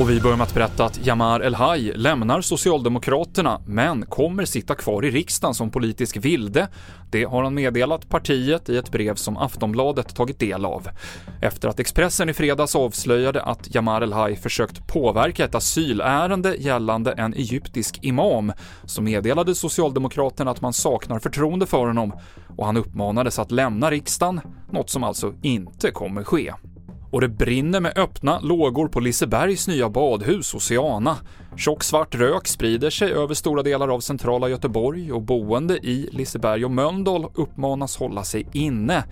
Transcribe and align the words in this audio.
Och 0.00 0.10
vi 0.10 0.20
börjar 0.20 0.36
med 0.36 0.44
att 0.44 0.54
berätta 0.54 0.84
att 0.84 1.06
Jamar 1.06 1.40
El-Haj 1.40 1.92
lämnar 1.94 2.40
Socialdemokraterna, 2.40 3.60
men 3.66 4.06
kommer 4.06 4.44
sitta 4.44 4.74
kvar 4.74 5.04
i 5.04 5.10
riksdagen 5.10 5.54
som 5.54 5.70
politisk 5.70 6.16
vilde. 6.16 6.68
Det 7.10 7.24
har 7.24 7.42
han 7.42 7.54
meddelat 7.54 8.08
partiet 8.08 8.68
i 8.68 8.76
ett 8.76 8.92
brev 8.92 9.14
som 9.14 9.36
Aftonbladet 9.36 10.16
tagit 10.16 10.38
del 10.38 10.64
av. 10.64 10.88
Efter 11.42 11.68
att 11.68 11.80
Expressen 11.80 12.28
i 12.28 12.34
fredags 12.34 12.76
avslöjade 12.76 13.42
att 13.42 13.74
Jamar 13.74 14.02
El-Haj 14.02 14.36
försökt 14.36 14.86
påverka 14.86 15.44
ett 15.44 15.54
asylärende 15.54 16.56
gällande 16.56 17.12
en 17.12 17.34
egyptisk 17.34 17.98
imam, 18.02 18.52
så 18.84 19.02
meddelade 19.02 19.54
Socialdemokraterna 19.54 20.50
att 20.50 20.60
man 20.60 20.72
saknar 20.72 21.18
förtroende 21.18 21.66
för 21.66 21.86
honom 21.86 22.12
och 22.56 22.66
han 22.66 22.76
uppmanades 22.76 23.38
att 23.38 23.50
lämna 23.50 23.90
riksdagen, 23.90 24.40
något 24.70 24.90
som 24.90 25.04
alltså 25.04 25.34
inte 25.42 25.90
kommer 25.90 26.24
ske. 26.24 26.52
Och 27.14 27.20
det 27.20 27.28
brinner 27.28 27.80
med 27.80 27.98
öppna 27.98 28.40
lågor 28.40 28.88
på 28.88 29.00
Lisebergs 29.00 29.68
nya 29.68 29.88
badhus 29.88 30.54
Oceana. 30.54 31.16
Tjock 31.56 31.84
svart 31.84 32.14
rök 32.14 32.46
sprider 32.46 32.90
sig 32.90 33.12
över 33.12 33.34
stora 33.34 33.62
delar 33.62 33.88
av 33.88 34.00
centrala 34.00 34.48
Göteborg 34.48 35.12
och 35.12 35.22
boende 35.22 35.74
i 35.74 36.08
Liseberg 36.12 36.64
och 36.64 36.70
Mölndal 36.70 37.26
uppmanas 37.34 37.96
hålla 37.96 38.24
sig 38.24 38.46
inne. 38.52 39.04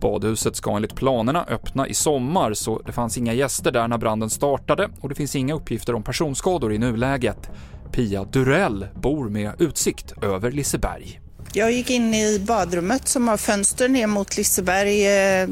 Badhuset 0.00 0.56
ska 0.56 0.76
enligt 0.76 0.94
planerna 0.94 1.44
öppna 1.44 1.88
i 1.88 1.94
sommar, 1.94 2.54
så 2.54 2.82
det 2.86 2.92
fanns 2.92 3.18
inga 3.18 3.32
gäster 3.32 3.70
där 3.70 3.88
när 3.88 3.98
branden 3.98 4.30
startade 4.30 4.88
och 5.00 5.08
det 5.08 5.14
finns 5.14 5.36
inga 5.36 5.54
uppgifter 5.54 5.94
om 5.94 6.02
personskador 6.02 6.72
i 6.72 6.78
nuläget. 6.78 7.50
Pia 7.92 8.24
Durell 8.24 8.86
bor 8.94 9.28
med 9.28 9.52
utsikt 9.58 10.22
över 10.22 10.50
Liseberg. 10.50 11.20
Jag 11.52 11.72
gick 11.72 11.90
in 11.90 12.14
i 12.14 12.38
badrummet 12.46 13.08
som 13.08 13.28
har 13.28 13.36
fönster 13.36 13.88
ner 13.88 14.06
mot 14.06 14.36
Liseberg 14.36 15.06
eh, 15.06 15.48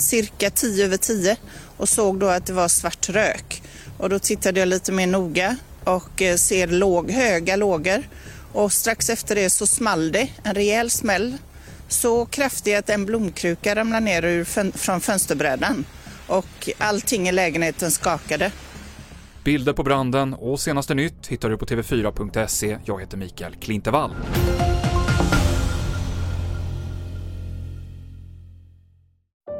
cirka 0.00 0.50
10 0.50 0.84
över 0.84 0.96
10 0.96 1.36
och 1.76 1.88
såg 1.88 2.18
då 2.18 2.26
att 2.26 2.46
det 2.46 2.52
var 2.52 2.68
svart 2.68 3.08
rök. 3.08 3.62
Och 3.98 4.08
då 4.08 4.18
tittade 4.18 4.60
jag 4.60 4.68
lite 4.68 4.92
mer 4.92 5.06
noga 5.06 5.56
och 5.84 6.22
eh, 6.22 6.36
ser 6.36 6.66
låg, 6.66 7.10
höga 7.10 7.56
lågor. 7.56 8.02
Och 8.52 8.72
strax 8.72 9.10
efter 9.10 9.34
det 9.34 9.50
så 9.50 9.66
small 9.66 10.12
det, 10.12 10.28
en 10.42 10.54
rejäl 10.54 10.90
smäll. 10.90 11.36
Så 11.88 12.26
kraftig 12.26 12.74
att 12.74 12.90
en 12.90 13.06
blomkruka 13.06 13.74
ramlade 13.74 14.04
ner 14.04 14.24
ur 14.24 14.44
fön 14.44 14.72
från 14.72 15.00
fönsterbrädan. 15.00 15.84
Och 16.26 16.70
allting 16.78 17.28
i 17.28 17.32
lägenheten 17.32 17.90
skakade. 17.90 18.52
Bilder 19.44 19.72
på 19.72 19.82
branden 19.82 20.34
och 20.34 20.60
senaste 20.60 20.94
nytt 20.94 21.26
hittar 21.26 21.50
du 21.50 21.58
på 21.58 21.66
tv4.se. 21.66 22.78
Jag 22.84 23.00
heter 23.00 23.16
Mikael 23.16 23.54
Klintevall. 23.54 24.10